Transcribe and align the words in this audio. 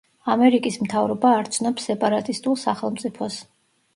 ამერიკის 0.35 0.77
მთავრობა 0.85 1.33
არ 1.41 1.51
ცნობს 1.57 1.85
სეპარატისტულ 1.91 2.57
„სახელმწიფოს“. 2.63 3.37